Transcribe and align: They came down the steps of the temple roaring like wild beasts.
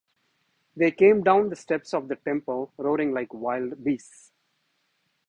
They 0.75 0.89
came 0.89 1.21
down 1.21 1.49
the 1.49 1.55
steps 1.55 1.93
of 1.93 2.07
the 2.07 2.15
temple 2.15 2.73
roaring 2.79 3.11
like 3.13 3.31
wild 3.35 3.83
beasts. 3.83 4.31